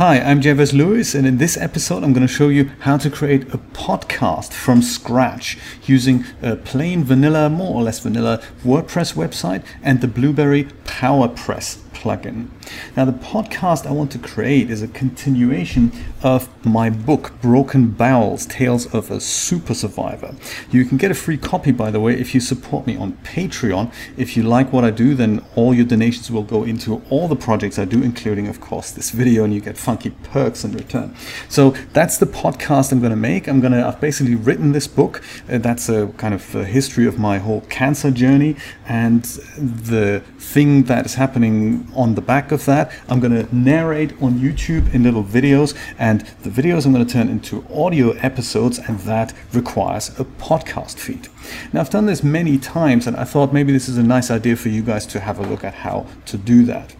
[0.00, 3.10] Hi, I'm Jay Versluis, and in this episode, I'm going to show you how to
[3.10, 9.62] create a podcast from scratch using a plain vanilla, more or less vanilla WordPress website
[9.82, 12.48] and the Blubrry PowerPress plugin.
[12.96, 15.92] Now, the podcast I want to create is a continuation
[16.22, 20.34] of my book, Broken Bowels Tales of a Super Survivor.
[20.70, 23.92] You can get a free copy, by the way, if you support me on Patreon.
[24.16, 27.36] If you like what I do, then all your donations will go into all the
[27.36, 31.14] projects I do, including, of course, this video, and you get funky perks in return.
[31.48, 33.46] So that's the podcast I'm going to make.
[33.46, 35.22] I'm going to, I've basically written this book.
[35.50, 38.56] Uh, that's a kind of a history of my whole cancer journey
[38.86, 39.24] and
[39.56, 42.92] the thing that is happening on the back of that.
[43.08, 47.12] I'm going to narrate on YouTube in little videos, and the videos I'm going to
[47.12, 51.28] turn into audio episodes, and that requires a podcast feed.
[51.72, 54.56] Now, I've done this many times, and I thought maybe this is a nice idea
[54.56, 56.94] for you guys to have a look at how to do that.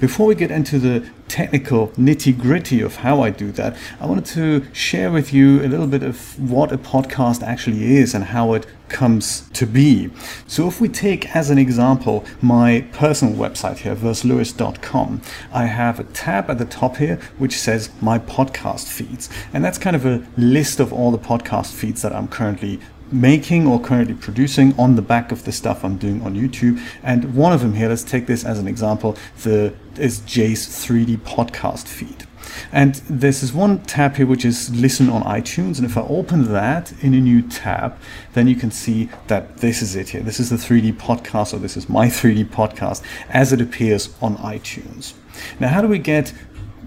[0.00, 4.26] Before we get into the technical nitty gritty of how I do that, I wanted
[4.26, 8.52] to share with you a little bit of what a podcast actually is and how
[8.52, 10.08] it comes to be.
[10.46, 15.20] So, if we take as an example my personal website here, versluis.com,
[15.52, 19.28] I have a tab at the top here which says my podcast feeds.
[19.52, 22.78] And that's kind of a list of all the podcast feeds that I'm currently
[23.10, 26.80] making or currently producing on the back of the stuff I'm doing on YouTube.
[27.02, 31.18] And one of them here, let's take this as an example, the is Jay's 3D
[31.18, 32.26] podcast feed.
[32.72, 35.78] And this is one tab here which is listen on iTunes.
[35.78, 37.96] And if I open that in a new tab,
[38.32, 40.22] then you can see that this is it here.
[40.22, 44.36] This is the 3D podcast, or this is my 3D podcast as it appears on
[44.38, 45.14] iTunes.
[45.58, 46.32] Now, how do we get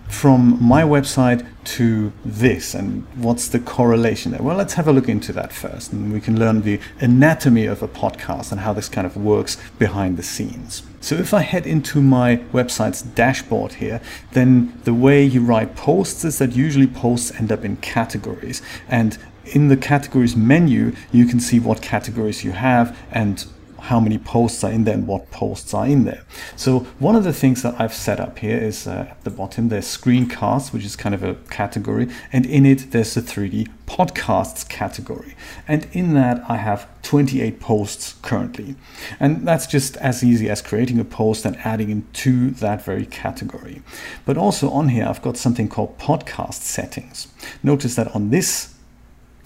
[0.09, 4.41] from my website to this and what's the correlation there?
[4.41, 7.83] Well, let's have a look into that first and we can learn the anatomy of
[7.83, 10.83] a podcast and how this kind of works behind the scenes.
[11.01, 16.23] So if I head into my website's dashboard here, then the way you write posts
[16.23, 21.39] is that usually posts end up in categories and in the categories menu, you can
[21.39, 23.45] see what categories you have and
[23.79, 26.23] how many posts are in there and what posts are in there.
[26.55, 29.69] So one of the things that I've set up here is uh, at the bottom
[29.69, 34.67] there's screencasts, which is kind of a category, and in it there's the 3D podcasts
[34.67, 35.35] category.
[35.67, 38.75] And in that I have 28 posts currently.
[39.19, 43.05] And that's just as easy as creating a post and adding it into that very
[43.05, 43.81] category.
[44.25, 47.27] But also on here I've got something called podcast settings.
[47.63, 48.73] Notice that on this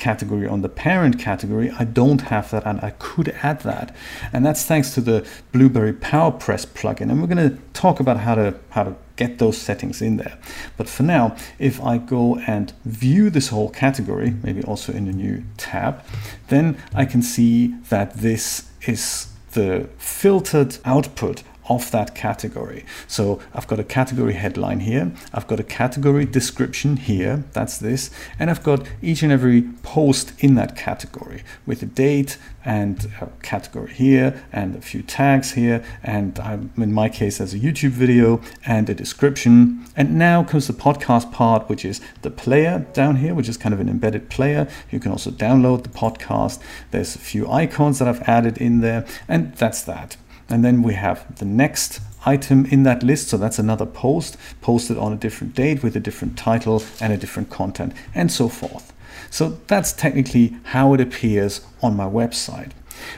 [0.01, 3.95] category on the parent category, I don't have that and I could add that.
[4.33, 7.11] And that's thanks to the Blubrry PowerPress plugin.
[7.11, 10.37] And we're going to talk about how to how to get those settings in there.
[10.75, 15.11] But for now, if I go and view this whole category, maybe also in a
[15.11, 16.03] new tab,
[16.47, 22.85] then I can see that this is the filtered output of that category.
[23.07, 28.09] So I've got a category headline here, I've got a category description here, that's this,
[28.39, 33.27] and I've got each and every post in that category with a date and a
[33.41, 37.91] category here and a few tags here and I'm, in my case there's a YouTube
[37.91, 39.85] video and a description.
[39.95, 43.73] And now comes the podcast part which is the player down here which is kind
[43.73, 44.67] of an embedded player.
[44.91, 46.59] You can also download the podcast.
[46.91, 50.17] There's a few icons that I've added in there and that's that
[50.51, 53.29] and then we have the next item in that list.
[53.29, 57.17] So that's another post posted on a different date with a different title and a
[57.17, 58.93] different content and so forth.
[59.29, 62.71] So that's technically how it appears on my website.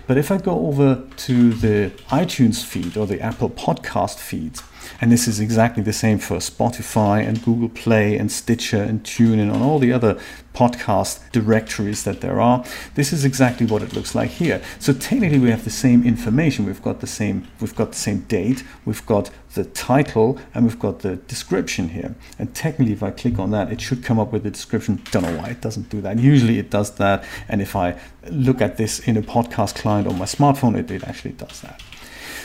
[0.07, 4.63] But if I go over to the iTunes feed or the Apple podcast feeds,
[5.01, 9.39] and this is exactly the same for Spotify and Google Play and Stitcher and TuneIn
[9.39, 10.19] and on all the other
[10.53, 12.63] podcast directories that there are.
[12.95, 14.61] This is exactly what it looks like here.
[14.79, 16.65] So technically we have the same information.
[16.65, 20.79] We've got the same we've got the same date, we've got the title, and we've
[20.79, 22.15] got the description here.
[22.39, 25.01] And technically if I click on that, it should come up with the description.
[25.11, 26.19] Don't know why it doesn't do that.
[26.19, 27.23] Usually it does that.
[27.47, 31.03] And if I look at this in a podcast client on my smartphone, it, it
[31.03, 31.81] actually does that.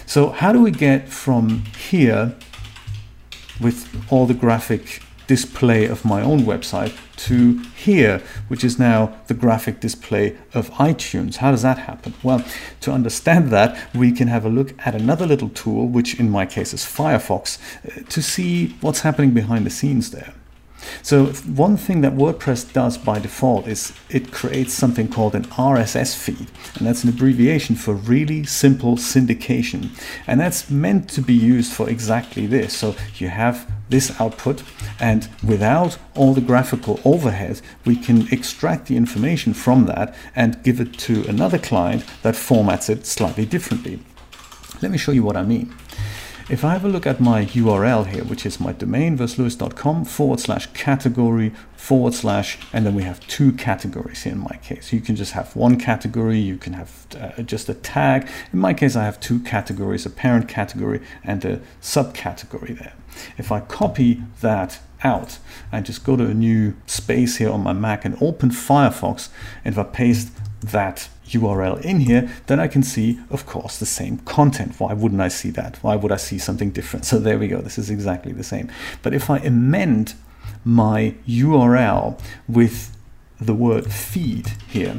[0.08, 2.34] So how do we get from here
[3.60, 9.34] with all the graphic display of my own website to here, which is now the
[9.34, 11.37] graphic display of iTunes.
[11.37, 12.14] How does that happen?
[12.22, 12.43] Well,
[12.81, 16.46] to understand that, we can have a look at another little tool, which in my
[16.46, 20.32] case is Firefox, uh, to see what's happening behind the scenes there.
[21.02, 26.16] So one thing that WordPress does by default is it creates something called an RSS
[26.16, 29.90] feed, and that's an abbreviation for really simple syndication.
[30.26, 32.76] And that's meant to be used for exactly this.
[32.76, 34.62] So you have this output
[35.00, 40.80] and without all the graphical overhead we can extract the information from that and give
[40.80, 44.00] it to another client that formats it slightly differently.
[44.82, 45.75] Let me show you what I mean.
[46.50, 50.41] If I have a look at my URL here, which is my domain, versluis.com forward
[50.41, 54.91] slash category forward slash, and then we have two categories here in my case.
[54.91, 58.31] You can just have one category, you can have uh, just a tag.
[58.50, 62.95] In my case, I have two categories, a parent category and a subcategory there.
[63.37, 65.41] If I copy that out
[65.71, 69.29] and just go to a new space here on my Mac and open Firefox,
[69.67, 70.31] and if I paste
[70.62, 74.78] that URL in here, then I can see, of course, the same content.
[74.78, 75.76] Why wouldn't I see that?
[75.82, 77.04] Why would I see something different?
[77.04, 77.60] So there we go.
[77.60, 78.70] This is exactly the same.
[79.02, 80.14] But if I amend
[80.64, 82.96] my URL with
[83.40, 84.98] the word feed here,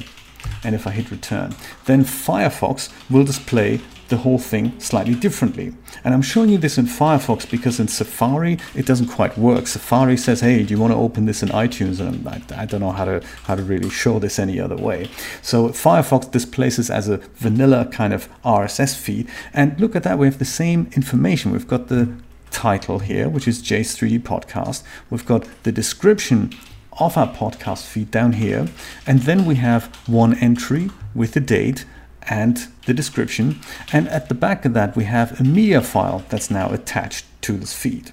[0.64, 1.56] and if I hit return,
[1.86, 5.74] then Firefox will display the whole thing slightly differently.
[6.04, 9.68] And I'm showing you this in Firefox because in Safari it doesn't quite work.
[9.68, 12.82] Safari says, "Hey, do you want to open this in iTunes?" And I, I don't
[12.82, 15.10] know how to how to really show this any other way.
[15.42, 19.28] So Firefox displays this as a vanilla kind of RSS feed.
[19.54, 21.52] And look at that, we have the same information.
[21.52, 22.10] We've got the
[22.52, 24.84] title here, which is Jay's 3D podcast.
[25.10, 26.52] We've got the description
[27.00, 28.68] of our podcast feed down here,
[29.08, 31.86] and then we have one entry with the date
[32.24, 33.60] and the description.
[33.92, 37.54] And at the back of that, we have a media file that's now attached to
[37.54, 38.12] this feed.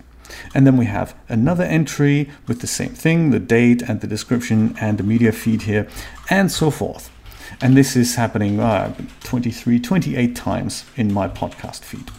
[0.54, 4.76] And then we have another entry with the same thing, the date and the description
[4.80, 5.88] and the media feed here,
[6.30, 7.10] and so forth.
[7.60, 8.94] And this is happening uh,
[9.24, 12.10] 23, 28 times in my podcast feed.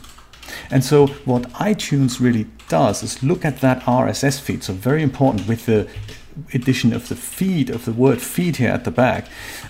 [0.71, 4.63] And so what iTunes really does is look at that RSS feed.
[4.63, 5.87] So very important with the
[6.53, 9.27] addition of the feed of the word feed here at the back.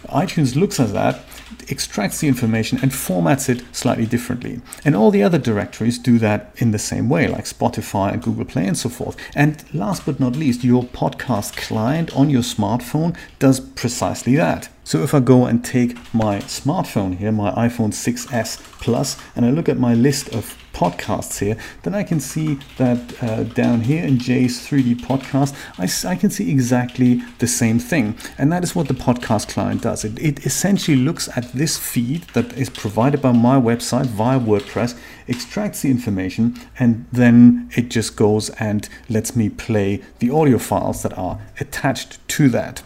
[0.09, 1.23] iTunes looks at that
[1.69, 4.61] extracts the information and formats it slightly differently.
[4.85, 8.45] And all the other directories do that in the same way, like Spotify and Google
[8.45, 9.17] Play and so forth.
[9.35, 14.69] And last but not least, your podcast client on your smartphone does precisely that.
[14.83, 19.49] So if I go and take my smartphone here, my iPhone 6s Plus, and I
[19.49, 24.03] look at my list of podcasts here, then I can see that uh, down here
[24.05, 28.15] in Jay's 3D podcast, I, I, can see exactly the same thing.
[28.37, 30.05] And that is what the podcast client does.
[30.05, 34.95] It, it essentially looks at this feed that is provided by my website via WordPress,
[35.27, 41.01] extracts the information, and then it just goes and lets me play the audio files
[41.01, 42.83] that are attached to that.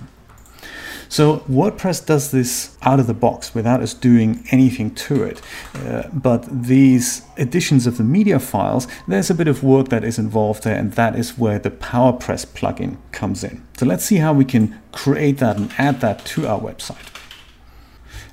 [1.12, 5.42] So WordPress does this out of the box without us doing anything to it.
[5.76, 10.18] Uh, but these additions of the media files, there's a bit of work that is
[10.18, 13.62] involved there, and that is where the PowerPress plugin comes in.
[13.78, 17.14] So let's see how we can create that and add that to our website.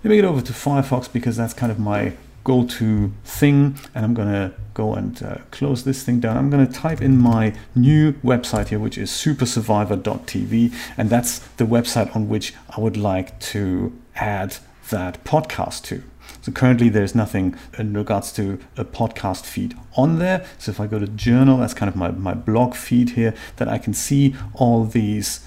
[0.04, 2.12] Let me get over to Firefox because that's kind of my
[2.48, 6.38] go to thing and I'm going to go and uh, close this thing down.
[6.38, 11.64] I'm going to type in my new website here, which is supersurvivor.tv, and that's the
[11.64, 14.56] website on which I would like to add
[14.88, 16.02] that podcast to.
[16.40, 20.46] So currently there's nothing in regards to a podcast feed on there.
[20.56, 23.68] So if I go to journal, that's kind of my, my blog feed here, that
[23.68, 25.44] I can see all these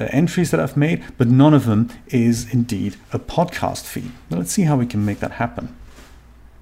[0.00, 4.12] uh, entries that I've made, but none of them is indeed a podcast feed.
[4.30, 5.77] let's see how we can make that happen.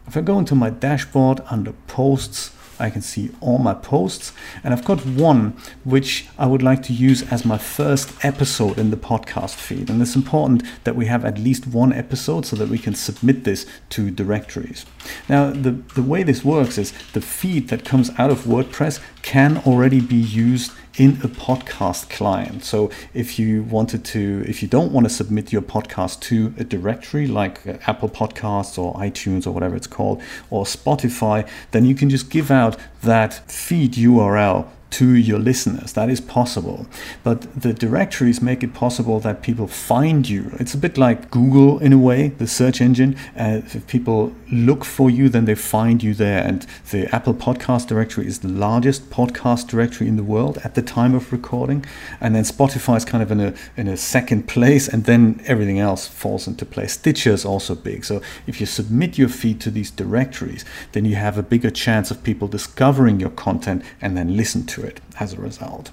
[0.06, 4.32] If I go into my dashboard under posts, I can see all my posts
[4.62, 8.90] and I've got one which I would like to use as my first episode in
[8.90, 12.68] the podcast feed and it's important that we have at least one episode so that
[12.68, 14.84] we can submit this to directories.
[15.28, 19.58] Now the, the way this works is the feed that comes out of WordPress can
[19.66, 22.62] already be used in a podcast client.
[22.62, 26.64] So if you wanted to, if you don't want to submit your podcast to a
[26.64, 31.96] directory like uh, Apple Podcasts or iTunes or whatever it's called, or Spotify, then you
[31.96, 35.92] can just give out that feed URL to your listeners.
[35.92, 36.86] That is possible.
[37.22, 40.52] But the directories make it possible that people find you.
[40.58, 43.14] It's a bit like Google in a way, the search engine.
[43.38, 46.42] Uh, if people look for you, then they find you there.
[46.42, 50.82] And the Apple Podcast directory is the largest podcast directory in the world at the
[50.82, 51.84] time of recording.
[52.18, 55.78] And then Spotify is kind of in a, in a second place, and then everything
[55.78, 56.94] else falls into place.
[56.94, 58.06] Stitcher is also big.
[58.06, 62.10] So if you submit your feed to these directories, then you have a bigger chance
[62.10, 64.85] of people discovering your content and then listen to it
[65.20, 65.90] as a result.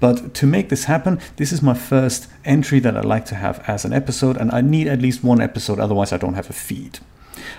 [0.00, 3.62] But to make this happen, this is my first entry that I'd like to have
[3.68, 6.54] as an episode, and I need at least one episode, otherwise, I don't have a
[6.54, 6.98] feed.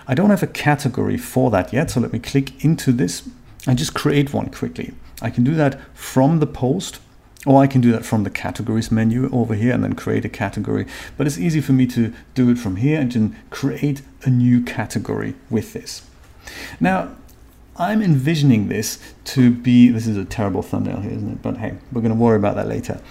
[0.07, 3.27] I don't have a category for that yet, so let me click into this
[3.67, 4.93] and just create one quickly.
[5.21, 6.99] I can do that from the post,
[7.45, 10.29] or I can do that from the categories menu over here and then create a
[10.29, 10.85] category.
[11.17, 14.61] But it's easy for me to do it from here and then create a new
[14.61, 16.03] category with this.
[16.79, 17.15] Now,
[17.77, 21.41] I'm envisioning this to be this is a terrible thumbnail here, isn't it?
[21.41, 23.01] But hey, we're going to worry about that later.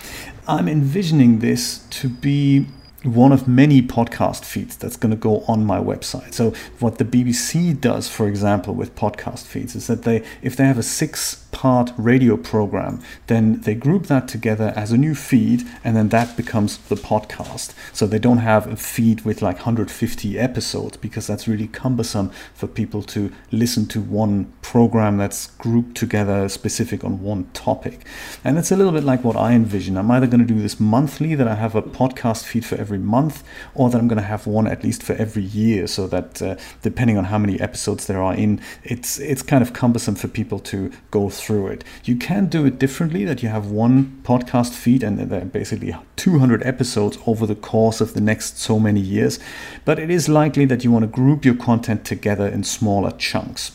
[0.47, 2.67] I'm envisioning this to be
[3.03, 6.35] one of many podcast feeds that's going to go on my website.
[6.35, 10.65] So what the BBC does, for example, with podcast feeds is that they, if they
[10.65, 15.63] have a six part radio program, then they group that together as a new feed,
[15.85, 17.75] and then that becomes the podcast.
[17.93, 22.67] So they don't have a feed with like 150 episodes because that's really cumbersome for
[22.67, 28.07] people to listen to one program that's grouped together specific on one topic.
[28.43, 29.99] And it's a little bit like what I envision.
[29.99, 32.99] I'm either going to do this monthly, that I have a podcast feed for every
[32.99, 36.41] month, or that I'm going to have one at least for every year, so that
[36.41, 40.29] uh, depending on how many episodes there are in, it's it's kind of cumbersome for
[40.29, 41.85] people to go through it.
[42.05, 45.95] You can do it differently, that you have one podcast feed and there are basically
[46.17, 49.39] 200 episodes over the course of the next so many years,
[49.85, 53.73] but it is likely that you want to group your content together in smaller chunks.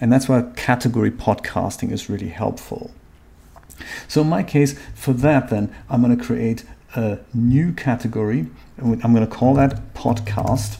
[0.00, 2.90] And that's why category podcasting is really helpful.
[4.06, 6.64] So in my case, for that then, I'm going to create
[6.94, 8.46] a new category.
[8.78, 10.78] I'm going to call that podcast.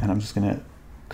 [0.00, 0.62] And I'm just going to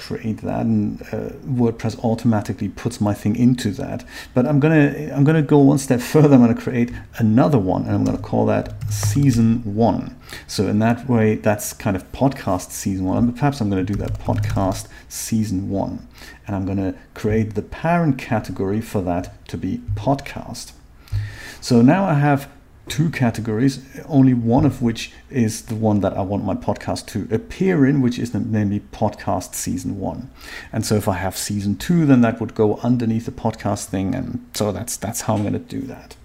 [0.00, 4.04] create that and uh, WordPress automatically puts my thing into that.
[4.34, 6.34] But I'm gonna I'm gonna go one step further.
[6.34, 10.16] I'm gonna create another one and I'm gonna call that season one.
[10.46, 13.32] So in that way, that's kind of podcast season one.
[13.32, 16.08] Perhaps I'm gonna do that podcast season one,
[16.46, 20.72] and I'm gonna create the parent category for that to be podcast.
[21.60, 22.48] So now I have
[22.90, 27.28] two categories, only one of which is the one that I want my podcast to
[27.34, 30.30] appear in, which is namely podcast season one.
[30.72, 34.14] And so if I have season two, then that would go underneath the podcast thing.
[34.14, 36.16] And so that's that's how I'm going to do that.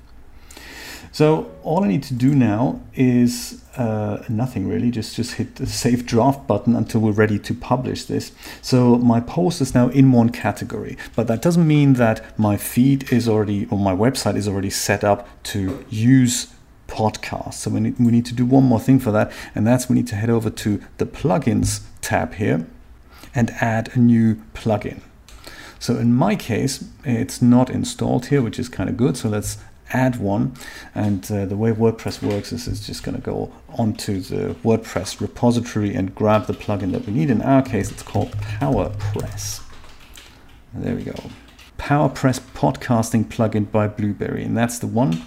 [1.12, 5.65] So all I need to do now is uh, nothing really, just just hit the
[5.65, 8.31] save draft button until we're ready to publish this.
[8.62, 13.13] So my post is now in one category, but that doesn't mean that my feed
[13.13, 16.48] is already or my website is already set up to use
[16.95, 17.55] podcast.
[17.55, 19.95] So we need, we need to do one more thing for that, and that's we
[19.95, 22.65] need to head over to the plugins tab here
[23.33, 25.01] and add a new plugin.
[25.79, 29.17] So in my case, it's not installed here, which is kind of good.
[29.17, 29.57] So let's
[29.91, 30.53] add one.
[30.95, 35.19] And uh, the way WordPress works is it's just going to go onto the WordPress
[35.19, 37.29] repository and grab the plugin that we need.
[37.29, 39.61] In our case, it's called PowerPress.
[40.73, 41.15] There we go.
[41.77, 45.21] PowerPress podcasting plugin by Blubrry, and that's the one.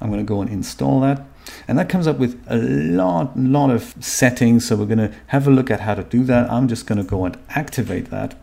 [0.00, 1.22] I'm going to go and install that.
[1.68, 4.66] And that comes up with a lot, lot of settings.
[4.66, 6.50] So we're going to have a look at how to do that.
[6.50, 8.36] I'm just going to go and activate that.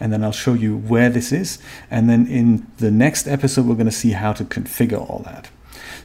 [0.00, 1.58] And then I'll show you where this is.
[1.90, 5.48] And then in the next episode, we're going to see how to configure all that.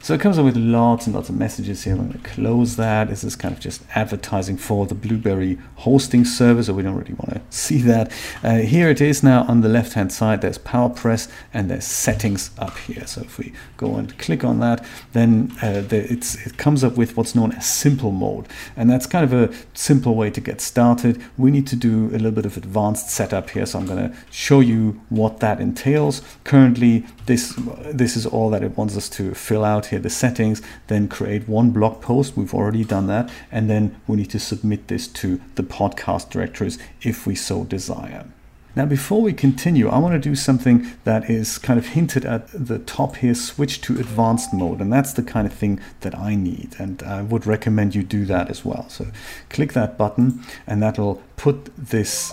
[0.00, 1.94] So it comes up with lots and lots of messages here.
[1.94, 3.08] I'm going to close that.
[3.08, 7.14] This is kind of just advertising for the Blubrry hosting service, so we don't really
[7.14, 8.12] want to see that.
[8.42, 10.40] Uh, here it is now on the left hand side.
[10.40, 13.06] There's PowerPress and there's settings up here.
[13.06, 17.16] So if we go and click on that, then uh, the, it comes up with
[17.16, 18.46] what's known as simple mode.
[18.76, 21.22] And that's kind of a simple way to get started.
[21.36, 23.66] We need to do a little bit of advanced setup here.
[23.66, 26.22] So I'm going to show you what that entails.
[26.44, 27.58] Currently, this,
[27.92, 31.48] this is all that it wants us to fill out here the settings, then create
[31.48, 32.36] one blog post.
[32.36, 33.30] We've already done that.
[33.50, 38.26] And then we need to submit this to the podcast directories if we so desire.
[38.74, 42.48] Now, before we continue, I want to do something that is kind of hinted at
[42.52, 44.80] the top here switch to advanced mode.
[44.80, 46.76] And that's the kind of thing that I need.
[46.78, 48.88] And I would recommend you do that as well.
[48.88, 49.08] So
[49.50, 52.32] click that button, and that'll put this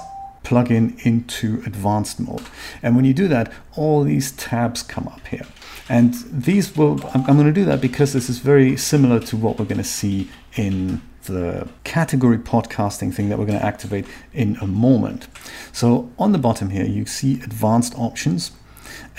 [0.49, 2.45] plugin into advanced mode.
[2.81, 5.45] And when you do that, all these tabs come up here.
[5.87, 9.37] And these will, I'm, I'm going to do that because this is very similar to
[9.37, 14.07] what we're going to see in the category podcasting thing that we're going to activate
[14.33, 15.27] in a moment.
[15.71, 18.51] So on the bottom here, you see advanced options.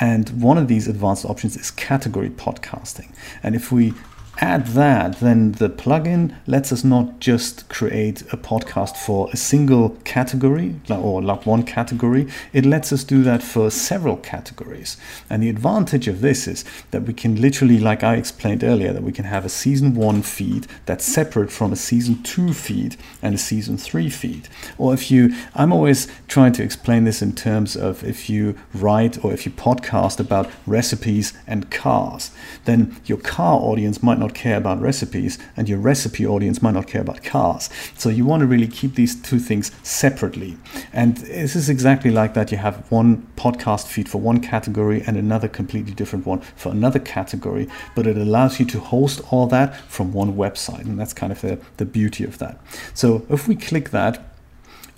[0.01, 3.15] And one of these advanced options is category podcasting.
[3.43, 3.95] And if we
[4.41, 9.91] add that, then the plugin lets us not just create a podcast for a single
[10.05, 14.97] category or like one category, it lets us do that for several categories.
[15.29, 19.03] And the advantage of this is that we can literally, like I explained earlier, that
[19.03, 23.35] we can have a season one feed that's separate from a season two feed and
[23.35, 24.49] a season three feed.
[24.79, 29.23] Or if you, I'm always trying to explain this in terms of if you write
[29.23, 32.31] or if you podcast about recipes and cars,
[32.65, 36.75] then your car audience might not not care about recipes, and your recipe audience might
[36.75, 37.69] not care about cars.
[37.97, 40.57] So you want to really keep these two things separately.
[40.93, 42.53] And this is exactly like that.
[42.53, 46.99] You have one podcast feed for one category and another completely different one for another
[46.99, 50.85] category, but it allows you to host all that from one website.
[50.87, 52.59] And that's kind of the, the beauty of that.
[52.95, 54.23] So if we click that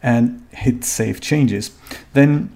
[0.02, 1.70] and hit save changes,
[2.12, 2.50] then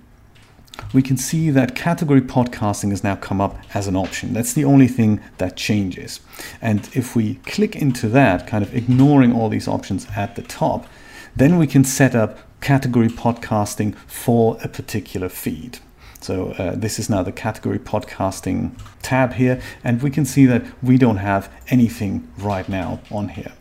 [0.92, 4.32] we can see that category podcasting has now come up as an option.
[4.32, 6.20] That's the only thing that changes.
[6.60, 10.86] And if we click into that, kind of ignoring all these options at the top,
[11.34, 15.78] then we can set up category podcasting for a particular feed.
[16.20, 20.64] So uh, this is now the category podcasting tab here, and we can see that
[20.82, 23.52] we don't have anything right now on here.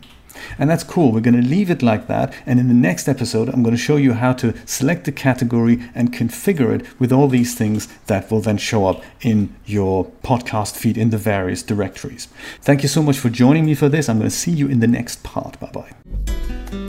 [0.58, 1.12] And that's cool.
[1.12, 2.34] We're going to leave it like that.
[2.46, 5.82] And in the next episode, I'm going to show you how to select the category
[5.94, 10.76] and configure it with all these things that will then show up in your podcast
[10.76, 12.28] feed in the various directories.
[12.60, 14.08] Thank you so much for joining me for this.
[14.08, 15.58] I'm going to see you in the next part.
[15.60, 16.85] Bye bye.